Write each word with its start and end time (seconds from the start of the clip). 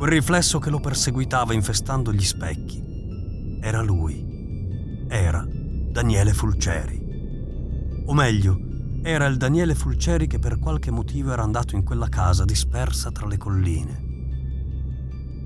quel 0.00 0.12
riflesso 0.12 0.58
che 0.58 0.70
lo 0.70 0.80
perseguitava 0.80 1.52
infestando 1.52 2.10
gli 2.10 2.24
specchi. 2.24 3.58
Era 3.60 3.82
lui. 3.82 5.04
Era 5.06 5.46
Daniele 5.46 6.32
Fulceri. 6.32 8.02
O 8.06 8.14
meglio, 8.14 8.58
era 9.02 9.26
il 9.26 9.36
Daniele 9.36 9.74
Fulceri 9.74 10.26
che 10.26 10.38
per 10.38 10.58
qualche 10.58 10.90
motivo 10.90 11.32
era 11.32 11.42
andato 11.42 11.76
in 11.76 11.84
quella 11.84 12.08
casa 12.08 12.46
dispersa 12.46 13.12
tra 13.12 13.26
le 13.26 13.36
colline. 13.36 14.04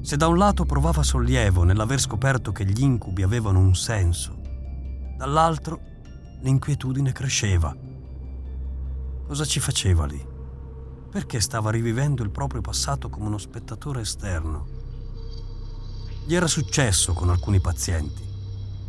Se 0.03 0.17
da 0.17 0.29
un 0.29 0.39
lato 0.39 0.65
provava 0.65 1.02
sollievo 1.02 1.65
nell'aver 1.65 1.99
scoperto 1.99 2.52
che 2.52 2.65
gli 2.65 2.80
incubi 2.80 3.25
avevano 3.25 3.59
un 3.59 3.75
senso, 3.75 4.41
dall'altro 5.19 5.80
l'inquietudine 6.43 7.11
cresceva. 7.11 7.77
Cosa 9.27 9.45
ci 9.45 9.59
faceva 9.59 10.07
lì? 10.07 10.34
Perché 11.14 11.38
stava 11.38 11.70
rivivendo 11.70 12.24
il 12.24 12.30
proprio 12.30 12.60
passato 12.60 13.09
come 13.09 13.27
uno 13.27 13.38
spettatore 13.38 14.01
esterno? 14.01 14.66
Gli 16.26 16.34
era 16.34 16.48
successo 16.48 17.12
con 17.12 17.30
alcuni 17.30 17.60
pazienti. 17.60 18.21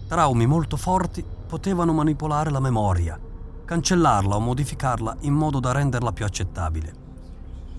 Traumi 0.08 0.48
molto 0.48 0.76
forti 0.76 1.24
potevano 1.24 1.94
manipolare 1.94 2.50
la 2.50 2.60
memoria, 2.60 3.20
cancellarla 3.64 4.38
o 4.38 4.40
modificarla 4.40 5.18
in 5.20 5.34
modo 5.34 5.60
da 5.60 5.72
renderla 5.72 6.14
più 6.14 6.26
accettabile. 6.26 6.96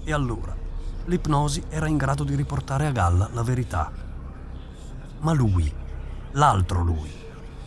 E 0.05 0.13
allora 0.13 0.55
l'ipnosi 1.07 1.65
era 1.69 1.89
in 1.89 1.97
grado 1.97 2.23
di 2.23 2.37
riportare 2.37 2.87
a 2.87 2.93
galla 2.93 3.29
la 3.33 3.43
verità. 3.43 3.91
Ma 5.23 5.33
lui, 5.33 5.75
l'altro 6.35 6.85
lui, 6.85 7.11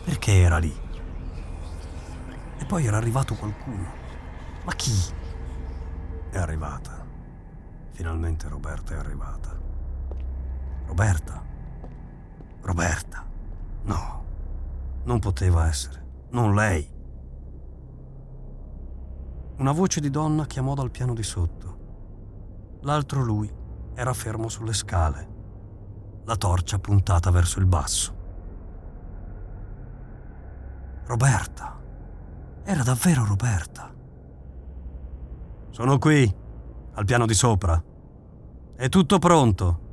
perché 0.02 0.32
era 0.32 0.56
lì? 0.56 0.74
E 2.56 2.64
poi 2.64 2.86
era 2.86 2.96
arrivato 2.96 3.34
qualcuno. 3.34 3.86
Ma 4.64 4.72
chi? 4.72 5.18
È 6.30 6.38
arrivata. 6.38 7.04
Finalmente 7.90 8.48
Roberta 8.48 8.94
è 8.94 8.98
arrivata. 8.98 9.50
Roberta? 10.86 11.42
Roberta? 12.60 13.26
No, 13.82 14.24
non 15.04 15.18
poteva 15.18 15.66
essere. 15.66 16.06
Non 16.30 16.54
lei. 16.54 16.88
Una 19.56 19.72
voce 19.72 20.00
di 20.00 20.08
donna 20.08 20.46
chiamò 20.46 20.74
dal 20.74 20.90
piano 20.90 21.14
di 21.14 21.22
sotto. 21.24 21.78
L'altro 22.82 23.22
lui 23.22 23.52
era 23.94 24.14
fermo 24.14 24.48
sulle 24.48 24.72
scale, 24.72 25.28
la 26.24 26.36
torcia 26.36 26.78
puntata 26.78 27.30
verso 27.30 27.58
il 27.58 27.66
basso. 27.66 28.16
Roberta. 31.04 31.78
Era 32.62 32.82
davvero 32.84 33.24
Roberta. 33.26 33.92
Sono 35.70 35.98
qui, 35.98 36.32
al 36.94 37.04
piano 37.04 37.26
di 37.26 37.34
sopra. 37.34 37.82
È 38.76 38.88
tutto 38.88 39.18
pronto. 39.18 39.88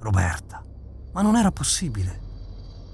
Roberta. 0.00 0.62
Ma 1.12 1.22
non 1.22 1.36
era 1.36 1.50
possibile. 1.50 2.20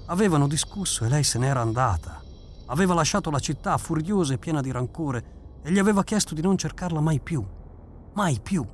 Avevano 0.07 0.47
discusso 0.47 1.05
e 1.05 1.09
lei 1.09 1.23
se 1.23 1.37
n'era 1.37 1.61
andata. 1.61 2.21
Aveva 2.67 2.93
lasciato 2.93 3.29
la 3.29 3.39
città 3.39 3.77
furiosa 3.77 4.33
e 4.33 4.37
piena 4.37 4.61
di 4.61 4.71
rancore 4.71 5.59
e 5.61 5.71
gli 5.71 5.79
aveva 5.79 6.03
chiesto 6.03 6.33
di 6.33 6.41
non 6.41 6.57
cercarla 6.57 7.01
mai 7.01 7.19
più. 7.19 7.45
Mai 8.13 8.39
più. 8.41 8.65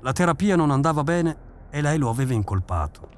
La 0.00 0.12
terapia 0.12 0.56
non 0.56 0.70
andava 0.70 1.02
bene 1.02 1.36
e 1.70 1.80
lei 1.80 1.98
lo 1.98 2.08
aveva 2.08 2.32
incolpato. 2.32 3.08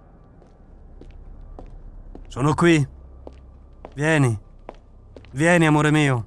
Sono 2.29 2.55
qui. 2.55 2.87
Vieni. 3.95 4.41
Vieni, 5.33 5.67
amore 5.67 5.91
mio, 5.91 6.27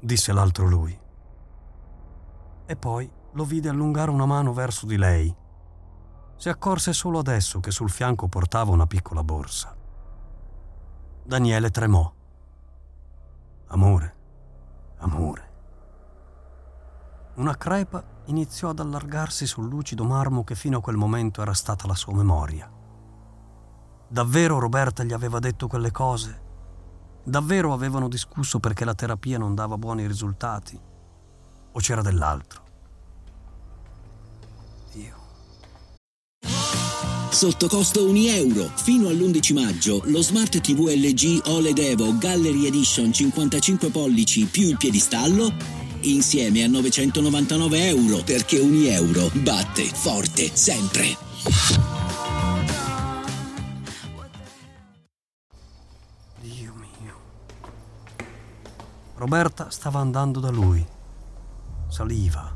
disse 0.00 0.32
l'altro 0.32 0.66
lui. 0.66 0.98
E 2.66 2.76
poi 2.76 3.10
lo 3.32 3.44
vide 3.44 3.68
allungare 3.68 4.10
una 4.10 4.26
mano 4.26 4.52
verso 4.52 4.86
di 4.86 4.96
lei. 4.96 5.34
Si 6.36 6.48
accorse 6.48 6.92
solo 6.92 7.18
adesso 7.18 7.60
che 7.60 7.70
sul 7.70 7.90
fianco 7.90 8.28
portava 8.28 8.70
una 8.70 8.86
piccola 8.86 9.22
borsa. 9.22 9.76
Daniele 11.22 11.70
tremò. 11.70 12.12
Amore, 13.66 14.14
amore. 14.98 15.48
Una 17.34 17.56
crepa 17.56 18.02
iniziò 18.26 18.70
ad 18.70 18.80
allargarsi 18.80 19.46
sul 19.46 19.68
lucido 19.68 20.04
marmo 20.04 20.42
che 20.44 20.54
fino 20.54 20.78
a 20.78 20.80
quel 20.80 20.96
momento 20.96 21.42
era 21.42 21.54
stata 21.54 21.86
la 21.86 21.94
sua 21.94 22.14
memoria. 22.14 22.70
Davvero 24.08 24.58
Roberta 24.58 25.04
gli 25.04 25.12
aveva 25.12 25.38
detto 25.38 25.68
quelle 25.68 25.92
cose? 25.92 26.48
Davvero 27.30 27.72
avevano 27.72 28.08
discusso 28.08 28.58
perché 28.58 28.84
la 28.84 28.94
terapia 28.94 29.38
non 29.38 29.54
dava 29.54 29.78
buoni 29.78 30.04
risultati? 30.04 30.76
O 31.70 31.78
c'era 31.78 32.02
dell'altro? 32.02 32.64
Io. 34.94 35.14
Sotto 37.30 37.68
costo 37.68 38.08
1 38.08 38.18
euro. 38.30 38.68
Fino 38.74 39.06
all'11 39.06 39.54
maggio 39.54 40.02
lo 40.06 40.22
Smart 40.22 40.60
TV 40.60 40.88
LG 40.88 41.42
OLED 41.46 41.78
Evo 41.78 42.18
Gallery 42.18 42.66
Edition 42.66 43.12
55 43.12 43.90
pollici 43.90 44.46
più 44.46 44.66
il 44.66 44.76
piedistallo 44.76 45.52
insieme 46.00 46.64
a 46.64 46.66
999 46.66 47.86
euro 47.86 48.24
perché 48.24 48.58
1 48.58 48.86
euro 48.88 49.30
batte 49.34 49.84
forte 49.84 50.50
sempre. 50.52 51.99
Dio 56.40 56.72
mio. 56.72 57.14
Roberta 59.16 59.68
stava 59.68 60.00
andando 60.00 60.40
da 60.40 60.48
lui. 60.48 60.82
Saliva. 61.86 62.50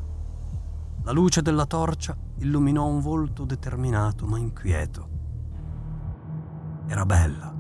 La 1.03 1.13
luce 1.13 1.43
della 1.43 1.67
torcia 1.67 2.17
illuminò 2.39 2.87
un 2.87 3.01
volto 3.01 3.45
determinato 3.45 4.25
ma 4.25 4.39
inquieto. 4.39 5.09
Era 6.87 7.05
bella. 7.05 7.53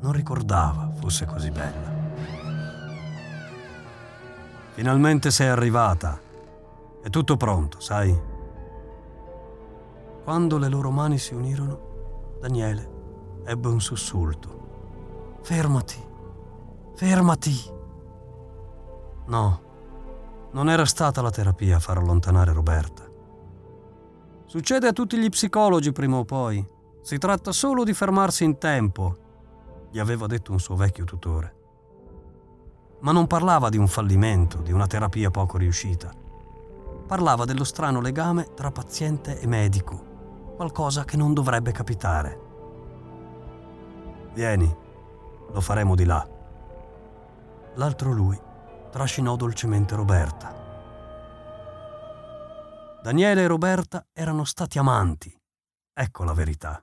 Non 0.00 0.12
ricordava 0.12 0.92
fosse 0.92 1.24
così 1.24 1.50
bella. 1.50 1.92
Finalmente 4.72 5.30
sei 5.30 5.48
arrivata. 5.48 6.20
È 7.02 7.08
tutto 7.08 7.38
pronto, 7.38 7.80
sai? 7.80 8.14
Quando 10.22 10.58
le 10.58 10.68
loro 10.68 10.90
mani 10.90 11.16
si 11.16 11.32
unirono, 11.32 12.36
Daniele 12.42 12.90
ebbe 13.46 13.68
un 13.68 13.80
sussulto. 13.80 14.63
Fermati, 15.44 16.02
fermati. 16.94 17.52
No, 19.26 19.60
non 20.52 20.70
era 20.70 20.86
stata 20.86 21.20
la 21.20 21.28
terapia 21.28 21.76
a 21.76 21.80
far 21.80 21.98
allontanare 21.98 22.54
Roberta. 22.54 23.02
Succede 24.46 24.88
a 24.88 24.92
tutti 24.94 25.18
gli 25.18 25.28
psicologi 25.28 25.92
prima 25.92 26.16
o 26.16 26.24
poi. 26.24 26.66
Si 27.02 27.18
tratta 27.18 27.52
solo 27.52 27.84
di 27.84 27.92
fermarsi 27.92 28.44
in 28.44 28.56
tempo, 28.56 29.16
gli 29.90 29.98
aveva 29.98 30.26
detto 30.26 30.50
un 30.50 30.60
suo 30.60 30.76
vecchio 30.76 31.04
tutore. 31.04 31.54
Ma 33.00 33.12
non 33.12 33.26
parlava 33.26 33.68
di 33.68 33.76
un 33.76 33.86
fallimento, 33.86 34.62
di 34.62 34.72
una 34.72 34.86
terapia 34.86 35.30
poco 35.30 35.58
riuscita. 35.58 36.10
Parlava 37.06 37.44
dello 37.44 37.64
strano 37.64 38.00
legame 38.00 38.54
tra 38.54 38.70
paziente 38.70 39.38
e 39.38 39.46
medico, 39.46 40.54
qualcosa 40.56 41.04
che 41.04 41.18
non 41.18 41.34
dovrebbe 41.34 41.70
capitare. 41.70 42.40
Vieni, 44.32 44.82
lo 45.54 45.60
faremo 45.60 45.94
di 45.94 46.04
là. 46.04 46.28
L'altro 47.76 48.10
lui 48.10 48.38
trascinò 48.90 49.36
dolcemente 49.36 49.94
Roberta. 49.94 50.62
Daniele 53.02 53.42
e 53.42 53.46
Roberta 53.46 54.04
erano 54.12 54.42
stati 54.44 54.78
amanti. 54.78 55.32
Ecco 55.92 56.24
la 56.24 56.32
verità. 56.32 56.82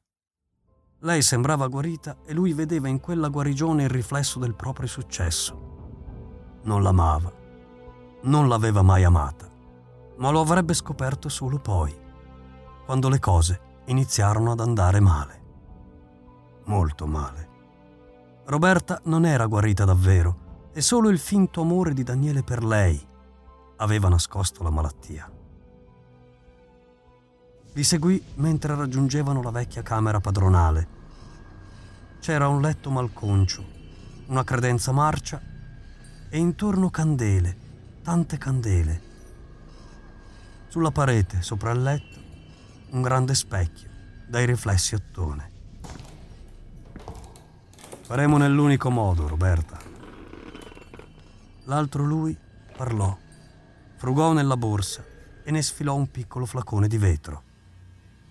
Lei 0.99 1.21
sembrava 1.21 1.67
guarita 1.67 2.17
e 2.25 2.33
lui 2.33 2.53
vedeva 2.53 2.87
in 2.87 3.01
quella 3.01 3.27
guarigione 3.27 3.83
il 3.83 3.89
riflesso 3.89 4.39
del 4.39 4.55
proprio 4.55 4.87
successo. 4.87 6.59
Non 6.63 6.81
l'amava, 6.81 7.31
non 8.23 8.47
l'aveva 8.47 8.81
mai 8.83 9.03
amata, 9.03 9.49
ma 10.17 10.29
lo 10.29 10.39
avrebbe 10.39 10.73
scoperto 10.73 11.27
solo 11.27 11.59
poi, 11.59 11.93
quando 12.85 13.09
le 13.09 13.19
cose 13.19 13.61
iniziarono 13.85 14.51
ad 14.51 14.59
andare 14.61 14.99
male. 15.01 15.41
Molto 16.65 17.07
male. 17.07 17.50
Roberta 18.51 18.99
non 19.05 19.25
era 19.25 19.45
guarita 19.45 19.85
davvero 19.85 20.69
e 20.73 20.81
solo 20.81 21.07
il 21.07 21.19
finto 21.19 21.61
amore 21.61 21.93
di 21.93 22.03
Daniele 22.03 22.43
per 22.43 22.65
lei 22.65 23.01
aveva 23.77 24.09
nascosto 24.09 24.61
la 24.61 24.69
malattia. 24.69 25.31
Li 27.71 27.83
seguì 27.85 28.21
mentre 28.35 28.75
raggiungevano 28.75 29.41
la 29.41 29.51
vecchia 29.51 29.83
camera 29.83 30.19
padronale. 30.19 30.87
C'era 32.19 32.49
un 32.49 32.59
letto 32.59 32.89
malconcio, 32.89 33.63
una 34.25 34.43
credenza 34.43 34.91
marcia 34.91 35.41
e 36.29 36.37
intorno 36.37 36.89
candele, 36.89 37.55
tante 38.03 38.37
candele. 38.37 39.01
Sulla 40.67 40.91
parete, 40.91 41.41
sopra 41.41 41.71
il 41.71 41.83
letto, 41.83 42.19
un 42.89 43.01
grande 43.01 43.33
specchio 43.33 43.87
dai 44.27 44.45
riflessi 44.45 44.93
ottone. 44.93 45.60
Faremo 48.11 48.35
nell'unico 48.35 48.89
modo, 48.89 49.25
Roberta. 49.25 49.79
L'altro 51.63 52.03
lui 52.03 52.37
parlò, 52.75 53.17
frugò 53.95 54.33
nella 54.33 54.57
borsa 54.57 55.01
e 55.41 55.49
ne 55.49 55.61
sfilò 55.61 55.95
un 55.95 56.11
piccolo 56.11 56.45
flacone 56.45 56.89
di 56.89 56.97
vetro. 56.97 57.43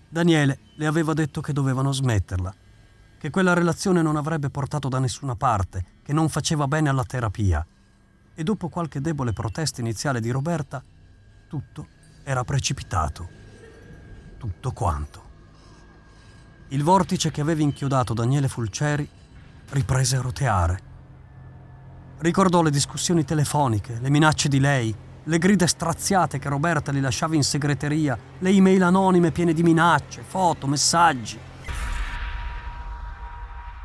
Daniele 0.07 0.59
le 0.75 0.85
aveva 0.85 1.13
detto 1.13 1.41
che 1.41 1.51
dovevano 1.51 1.91
smetterla, 1.91 2.53
che 3.17 3.31
quella 3.31 3.55
relazione 3.55 4.03
non 4.03 4.17
avrebbe 4.17 4.51
portato 4.51 4.87
da 4.87 4.99
nessuna 4.99 5.35
parte, 5.35 5.83
che 6.03 6.13
non 6.13 6.29
faceva 6.29 6.67
bene 6.67 6.89
alla 6.89 7.03
terapia. 7.03 7.65
E 8.35 8.43
dopo 8.43 8.69
qualche 8.69 9.01
debole 9.01 9.33
protesta 9.33 9.81
iniziale 9.81 10.21
di 10.21 10.29
Roberta, 10.29 10.83
tutto 11.47 11.87
era 12.21 12.43
precipitato. 12.43 13.27
Tutto 14.37 14.73
quanto. 14.73 15.23
Il 16.67 16.83
vortice 16.83 17.31
che 17.31 17.41
aveva 17.41 17.63
inchiodato 17.63 18.13
Daniele 18.13 18.47
Fulceri 18.47 19.09
riprese 19.71 20.15
a 20.15 20.21
roteare. 20.21 20.79
Ricordò 22.19 22.61
le 22.61 22.69
discussioni 22.69 23.25
telefoniche, 23.25 23.97
le 23.99 24.09
minacce 24.09 24.47
di 24.47 24.59
lei, 24.59 24.95
le 25.23 25.37
grida 25.37 25.67
straziate 25.67 26.39
che 26.39 26.49
Roberta 26.49 26.91
gli 26.91 26.99
lasciava 26.99 27.35
in 27.35 27.43
segreteria, 27.43 28.17
le 28.39 28.49
email 28.49 28.83
anonime 28.83 29.31
piene 29.31 29.53
di 29.53 29.63
minacce, 29.63 30.23
foto, 30.25 30.67
messaggi. 30.67 31.39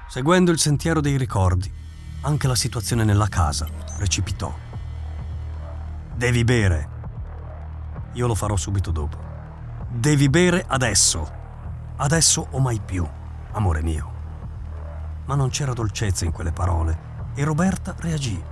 Seguendo 0.08 0.50
il 0.50 0.58
sentiero 0.58 1.00
dei 1.00 1.16
ricordi, 1.16 1.72
anche 2.22 2.46
la 2.46 2.54
situazione 2.54 3.04
nella 3.04 3.28
casa 3.28 3.66
precipitò. 3.96 4.54
Devi 6.14 6.44
bere. 6.44 6.88
Io 8.14 8.26
lo 8.26 8.34
farò 8.34 8.56
subito 8.56 8.90
dopo. 8.90 9.18
Devi 9.88 10.28
bere 10.28 10.64
adesso. 10.66 11.44
Adesso 11.96 12.48
o 12.50 12.58
mai 12.58 12.80
più, 12.84 13.06
amore 13.52 13.82
mio. 13.82 14.15
Ma 15.26 15.34
non 15.34 15.50
c'era 15.50 15.72
dolcezza 15.72 16.24
in 16.24 16.32
quelle 16.32 16.52
parole 16.52 17.14
e 17.34 17.44
Roberta 17.44 17.94
reagì. 17.98 18.42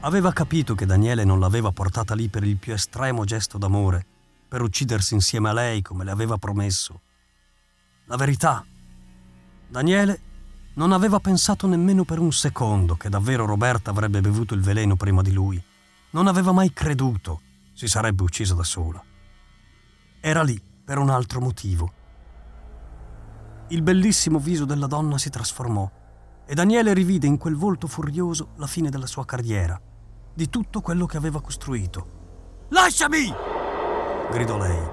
Aveva 0.00 0.32
capito 0.32 0.74
che 0.74 0.86
Daniele 0.86 1.24
non 1.24 1.40
l'aveva 1.40 1.72
portata 1.72 2.14
lì 2.14 2.28
per 2.28 2.44
il 2.44 2.56
più 2.56 2.72
estremo 2.72 3.24
gesto 3.24 3.58
d'amore, 3.58 4.04
per 4.48 4.62
uccidersi 4.62 5.14
insieme 5.14 5.48
a 5.48 5.52
lei 5.52 5.82
come 5.82 6.04
le 6.04 6.10
aveva 6.10 6.36
promesso. 6.38 7.00
La 8.06 8.16
verità, 8.16 8.64
Daniele 9.68 10.20
non 10.74 10.92
aveva 10.92 11.20
pensato 11.20 11.66
nemmeno 11.66 12.04
per 12.04 12.18
un 12.18 12.32
secondo 12.32 12.96
che 12.96 13.08
davvero 13.08 13.46
Roberta 13.46 13.90
avrebbe 13.90 14.20
bevuto 14.20 14.54
il 14.54 14.60
veleno 14.60 14.96
prima 14.96 15.22
di 15.22 15.32
lui. 15.32 15.62
Non 16.10 16.26
aveva 16.26 16.52
mai 16.52 16.72
creduto 16.72 17.42
si 17.80 17.88
sarebbe 17.88 18.22
uccisa 18.22 18.52
da 18.52 18.62
sola. 18.62 19.02
Era 20.20 20.42
lì 20.42 20.60
per 20.84 20.98
un 20.98 21.08
altro 21.08 21.40
motivo. 21.40 21.94
Il 23.72 23.82
bellissimo 23.82 24.40
viso 24.40 24.64
della 24.64 24.88
donna 24.88 25.16
si 25.16 25.30
trasformò 25.30 25.88
e 26.44 26.54
Daniele 26.54 26.92
rivide 26.92 27.28
in 27.28 27.38
quel 27.38 27.54
volto 27.54 27.86
furioso 27.86 28.48
la 28.56 28.66
fine 28.66 28.90
della 28.90 29.06
sua 29.06 29.24
carriera, 29.24 29.80
di 30.34 30.48
tutto 30.48 30.80
quello 30.80 31.06
che 31.06 31.16
aveva 31.16 31.40
costruito. 31.40 32.66
Lasciami! 32.70 33.32
gridò 34.32 34.58
lei. 34.58 34.88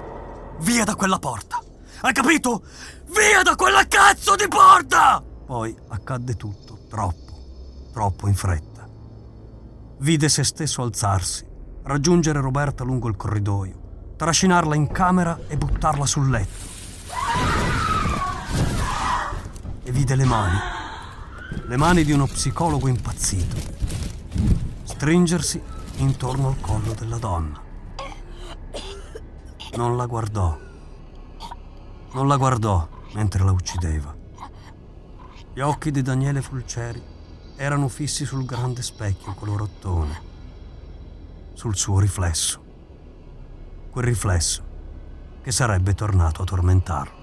Via 0.60 0.84
da 0.84 0.94
quella 0.94 1.18
porta! 1.18 1.60
Hai 2.02 2.12
capito? 2.12 2.62
Via 3.06 3.42
da 3.42 3.56
quella 3.56 3.84
cazzo 3.88 4.36
di 4.36 4.46
porta! 4.46 5.20
Poi 5.20 5.76
accadde 5.88 6.36
tutto, 6.36 6.78
troppo, 6.88 7.88
troppo 7.92 8.28
in 8.28 8.34
fretta. 8.34 8.88
Vide 9.98 10.28
se 10.28 10.44
stesso 10.44 10.82
alzarsi, 10.82 11.44
raggiungere 11.82 12.40
Roberta 12.40 12.84
lungo 12.84 13.08
il 13.08 13.16
corridoio, 13.16 14.14
trascinarla 14.16 14.76
in 14.76 14.86
camera 14.86 15.36
e 15.48 15.56
buttarla 15.56 16.06
sul 16.06 16.30
letto. 16.30 16.76
E 19.87 19.87
vide 19.98 20.14
le 20.14 20.24
mani 20.24 20.58
le 21.66 21.76
mani 21.76 22.04
di 22.04 22.12
uno 22.12 22.26
psicologo 22.26 22.86
impazzito, 22.86 23.56
stringersi 24.84 25.60
intorno 25.96 26.48
al 26.48 26.60
collo 26.60 26.92
della 26.92 27.18
donna. 27.18 27.60
Non 29.74 29.96
la 29.96 30.06
guardò. 30.06 30.56
Non 32.12 32.28
la 32.28 32.36
guardò 32.36 32.88
mentre 33.14 33.42
la 33.42 33.50
uccideva. 33.50 34.14
Gli 35.52 35.60
occhi 35.60 35.90
di 35.90 36.02
Daniele 36.02 36.42
Fulceri 36.42 37.02
erano 37.56 37.88
fissi 37.88 38.24
sul 38.24 38.44
grande 38.44 38.82
specchio 38.82 39.34
color 39.34 39.62
ottone, 39.62 40.20
sul 41.54 41.76
suo 41.76 41.98
riflesso. 41.98 42.62
Quel 43.90 44.04
riflesso 44.04 44.62
che 45.42 45.50
sarebbe 45.50 45.94
tornato 45.94 46.42
a 46.42 46.44
tormentarlo. 46.44 47.17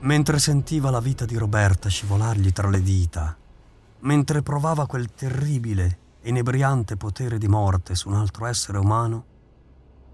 Mentre 0.00 0.38
sentiva 0.38 0.90
la 0.90 1.00
vita 1.00 1.24
di 1.24 1.36
Roberta 1.36 1.88
scivolargli 1.88 2.52
tra 2.52 2.68
le 2.68 2.80
dita, 2.80 3.36
mentre 4.00 4.42
provava 4.42 4.86
quel 4.86 5.12
terribile 5.12 5.98
inebriante 6.22 6.96
potere 6.96 7.36
di 7.36 7.48
morte 7.48 7.96
su 7.96 8.08
un 8.08 8.14
altro 8.14 8.46
essere 8.46 8.78
umano, 8.78 9.24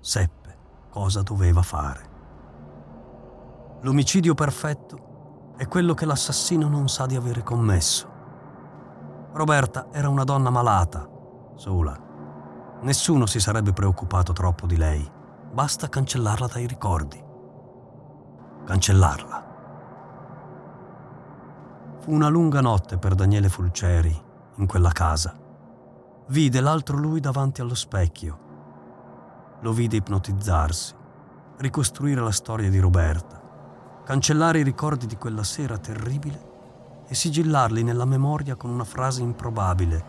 seppe 0.00 0.56
cosa 0.88 1.20
doveva 1.20 1.60
fare. 1.60 2.12
L'omicidio 3.82 4.32
perfetto 4.32 5.52
è 5.58 5.68
quello 5.68 5.92
che 5.92 6.06
l'assassino 6.06 6.66
non 6.66 6.88
sa 6.88 7.04
di 7.04 7.16
avere 7.16 7.42
commesso. 7.42 8.10
Roberta 9.34 9.88
era 9.92 10.08
una 10.08 10.24
donna 10.24 10.48
malata, 10.48 11.06
sola. 11.56 11.94
Nessuno 12.80 13.26
si 13.26 13.38
sarebbe 13.38 13.74
preoccupato 13.74 14.32
troppo 14.32 14.66
di 14.66 14.78
lei. 14.78 15.06
Basta 15.52 15.90
cancellarla 15.90 16.46
dai 16.46 16.66
ricordi. 16.66 17.22
Cancellarla. 18.64 19.43
Fu 22.04 22.12
una 22.12 22.28
lunga 22.28 22.60
notte 22.60 22.98
per 22.98 23.14
Daniele 23.14 23.48
Fulceri 23.48 24.14
in 24.56 24.66
quella 24.66 24.90
casa. 24.90 25.34
Vide 26.26 26.60
l'altro 26.60 26.98
lui 26.98 27.18
davanti 27.18 27.62
allo 27.62 27.74
specchio. 27.74 29.58
Lo 29.62 29.72
vide 29.72 29.96
ipnotizzarsi, 29.96 30.94
ricostruire 31.56 32.20
la 32.20 32.30
storia 32.30 32.68
di 32.68 32.78
Roberta, 32.78 33.40
cancellare 34.04 34.58
i 34.58 34.64
ricordi 34.64 35.06
di 35.06 35.16
quella 35.16 35.44
sera 35.44 35.78
terribile 35.78 37.04
e 37.08 37.14
sigillarli 37.14 37.82
nella 37.82 38.04
memoria 38.04 38.54
con 38.54 38.68
una 38.68 38.84
frase 38.84 39.22
improbabile, 39.22 40.04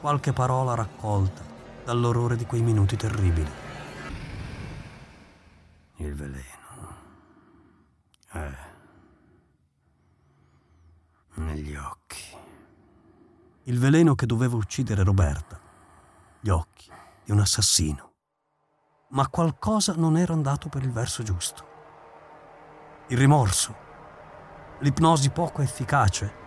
qualche 0.00 0.32
parola 0.32 0.74
raccolta 0.74 1.42
dall'orrore 1.84 2.36
di 2.36 2.46
quei 2.46 2.62
minuti 2.62 2.96
terribili. 2.96 3.50
Il 5.96 6.14
veleno. 6.14 6.94
Eh 8.32 8.65
negli 11.56 11.74
occhi. 11.74 12.36
Il 13.64 13.78
veleno 13.78 14.14
che 14.14 14.26
doveva 14.26 14.56
uccidere 14.56 15.02
Roberta. 15.02 15.58
Gli 16.40 16.50
occhi 16.50 16.90
di 17.24 17.32
un 17.32 17.40
assassino. 17.40 18.12
Ma 19.10 19.26
qualcosa 19.28 19.94
non 19.96 20.18
era 20.18 20.34
andato 20.34 20.68
per 20.68 20.82
il 20.82 20.92
verso 20.92 21.22
giusto. 21.22 21.64
Il 23.08 23.16
rimorso. 23.16 23.74
L'ipnosi 24.80 25.30
poco 25.30 25.62
efficace. 25.62 26.44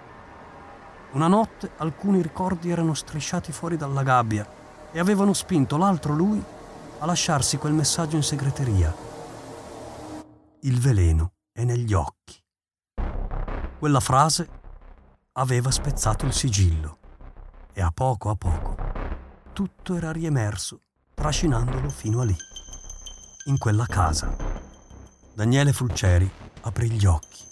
Una 1.14 1.28
notte 1.28 1.72
alcuni 1.78 2.22
ricordi 2.22 2.70
erano 2.70 2.94
strisciati 2.94 3.52
fuori 3.52 3.78
dalla 3.78 4.04
gabbia 4.04 4.48
e 4.92 5.00
avevano 5.00 5.34
spinto 5.34 5.78
l'altro 5.78 6.14
lui 6.14 6.42
a 7.00 7.06
lasciarsi 7.06 7.58
quel 7.58 7.74
messaggio 7.74 8.16
in 8.16 8.24
segreteria. 8.24 8.96
Il 10.62 10.80
veleno 10.80 11.34
è 11.52 11.64
negli 11.64 11.94
occhi. 11.94 12.38
Quella 13.80 14.02
frase 14.02 14.59
aveva 15.40 15.72
spezzato 15.72 16.26
il 16.26 16.34
sigillo 16.34 16.98
e 17.72 17.82
a 17.82 17.92
poco 17.92 18.30
a 18.30 18.36
poco 18.36 18.76
tutto 19.54 19.96
era 19.96 20.12
riemerso, 20.12 20.82
trascinandolo 21.14 21.90
fino 21.90 22.20
a 22.22 22.26
lì, 22.26 22.36
in 23.46 23.58
quella 23.58 23.86
casa. 23.86 24.36
Daniele 25.34 25.74
Fulceri 25.74 26.30
aprì 26.62 26.90
gli 26.92 27.06
occhi. 27.06 27.44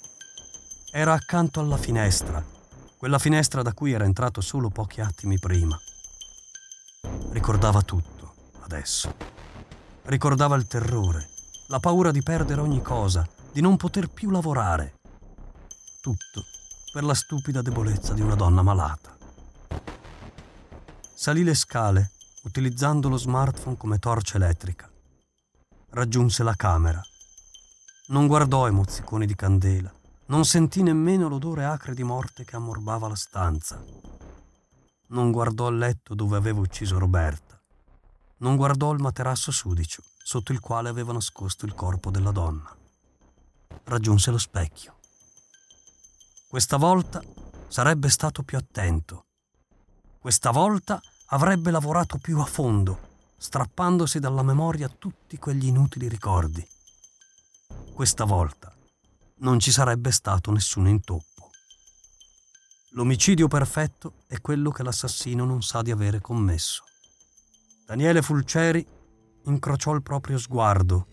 Era 0.92 1.14
accanto 1.14 1.60
alla 1.60 1.78
finestra, 1.78 2.44
quella 2.98 3.20
finestra 3.20 3.62
da 3.62 3.74
cui 3.74 3.94
era 3.94 4.06
entrato 4.06 4.42
solo 4.42 4.70
pochi 4.70 5.02
attimi 5.02 5.40
prima. 5.40 5.78
Ricordava 7.32 7.82
tutto, 7.82 8.34
adesso. 8.62 9.14
Ricordava 10.04 10.56
il 10.56 10.68
terrore, 10.68 11.30
la 11.68 11.80
paura 11.80 12.12
di 12.12 12.22
perdere 12.22 12.62
ogni 12.62 12.82
cosa, 12.82 13.28
di 13.52 13.62
non 13.62 13.76
poter 13.76 14.08
più 14.08 14.30
lavorare. 14.30 14.96
Tutto 16.02 16.56
per 16.92 17.04
la 17.04 17.14
stupida 17.14 17.62
debolezza 17.62 18.14
di 18.14 18.22
una 18.22 18.36
donna 18.36 18.62
malata. 18.62 19.16
Salì 21.14 21.44
le 21.44 21.56
scale 21.56 22.12
utilizzando 22.44 23.10
lo 23.10 23.18
smartphone 23.18 23.78
come 23.78 24.00
torcia 24.00 24.38
elettrica. 24.38 24.90
raggiunse 25.90 26.44
la 26.44 26.54
camera. 26.56 27.02
Non 28.08 28.28
guardò 28.28 28.68
i 28.68 28.72
mozziconi 28.72 29.26
di 29.26 29.36
candela, 29.36 29.92
non 30.28 30.46
sentì 30.46 30.84
nemmeno 30.84 31.28
l'odore 31.28 31.66
acre 31.66 31.94
di 31.94 32.04
morte 32.04 32.46
che 32.46 32.56
ammorbava 32.56 33.08
la 33.08 33.16
stanza. 33.16 33.84
Non 35.08 35.32
guardò 35.32 35.70
il 35.70 35.78
letto 35.78 36.14
dove 36.14 36.38
aveva 36.38 36.60
ucciso 36.60 37.00
Roberta. 37.00 37.60
Non 38.38 38.56
guardò 38.56 38.92
il 38.94 39.00
materasso 39.00 39.52
sudicio 39.52 40.04
sotto 40.24 40.52
il 40.52 40.60
quale 40.60 40.90
aveva 40.90 41.14
nascosto 41.14 41.66
il 41.66 41.74
corpo 41.74 42.12
della 42.12 42.32
donna. 42.32 42.70
Raggiunse 43.86 44.32
lo 44.32 44.38
specchio. 44.38 44.97
Questa 46.50 46.78
volta 46.78 47.22
sarebbe 47.68 48.08
stato 48.08 48.42
più 48.42 48.58
attento. 48.58 49.26
Questa 50.18 50.50
volta 50.52 50.98
avrebbe 51.28 51.72
lavorato 51.72 52.18
più 52.20 52.40
a 52.40 52.46
fondo, 52.46 53.00
strappandosi 53.36 54.20
dalla 54.20 54.44
memoria 54.44 54.88
tutti 54.88 55.38
quegli 55.38 55.66
inutili 55.66 56.08
ricordi. 56.08 56.66
Questa 57.94 58.24
volta 58.24 58.74
non 59.40 59.60
ci 59.60 59.72
sarebbe 59.72 60.10
stato 60.12 60.50
nessun 60.52 60.88
intoppo. 60.88 61.50
L'omicidio 62.92 63.50
perfetto 63.50 64.14
è 64.28 64.40
quello 64.40 64.72
che 64.72 64.84
l'assassino 64.84 65.44
non 65.44 65.62
sa 65.62 65.82
di 65.82 65.92
avere 65.92 66.22
commesso. 66.22 66.86
Daniele 67.86 68.22
Fulceri 68.22 68.88
incrociò 69.44 69.94
il 69.94 70.02
proprio 70.02 70.38
sguardo, 70.38 71.08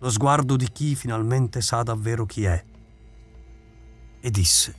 lo 0.00 0.10
sguardo 0.10 0.56
di 0.56 0.68
chi 0.72 0.96
finalmente 0.96 1.60
sa 1.60 1.84
davvero 1.84 2.26
chi 2.26 2.42
è, 2.42 2.64
e 4.20 4.30
disse, 4.30 4.74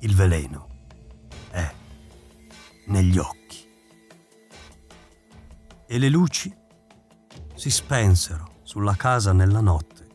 il 0.00 0.14
veleno 0.14 0.68
è 1.50 1.72
negli 2.86 3.18
occhi. 3.18 3.66
E 5.86 5.98
le 5.98 6.08
luci 6.08 6.54
si 7.54 7.70
spensero 7.70 8.60
sulla 8.62 8.94
casa 8.94 9.32
nella 9.32 9.60
notte 9.60 10.06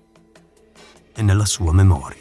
e 1.13 1.21
nella 1.21 1.45
sua 1.45 1.73
memoria. 1.73 2.20